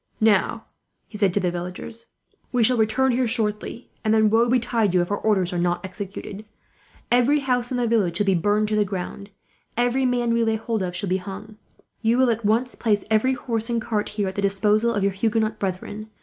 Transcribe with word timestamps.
"Now," 0.19 0.65
he 1.07 1.15
said 1.19 1.31
to 1.35 1.39
the 1.39 1.51
villagers, 1.51 2.07
"we 2.51 2.63
shall 2.63 2.75
return 2.75 3.11
here 3.11 3.27
shortly, 3.27 3.91
and 4.03 4.11
then 4.11 4.31
woe 4.31 4.49
betide 4.49 4.95
you 4.95 5.01
if 5.01 5.11
our 5.11 5.19
orders 5.19 5.53
are 5.53 5.59
not 5.59 5.85
executed. 5.85 6.43
Every 7.11 7.41
house 7.41 7.69
in 7.69 7.77
the 7.77 7.85
village 7.85 8.17
shall 8.17 8.25
be 8.25 8.33
burned 8.33 8.67
to 8.69 8.75
the 8.75 8.83
ground, 8.83 9.29
every 9.77 10.07
man 10.07 10.33
we 10.33 10.43
lay 10.43 10.55
hold 10.55 10.81
of 10.81 10.95
shall 10.95 11.07
be 11.07 11.17
hung. 11.17 11.57
"You 12.01 12.17
will 12.17 12.31
at 12.31 12.43
once 12.43 12.73
place 12.73 13.03
every 13.11 13.33
horse 13.33 13.69
and 13.69 13.79
cart 13.79 14.09
here 14.17 14.27
at 14.29 14.33
the 14.33 14.41
disposal 14.41 14.91
of 14.91 15.03
your 15.03 15.11
Huguenot 15.13 15.59
brethren. 15.59 16.09